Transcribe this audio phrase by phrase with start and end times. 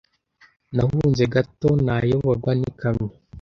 [0.75, 3.07] Nahunze gato nayoborwa n'ikamyo.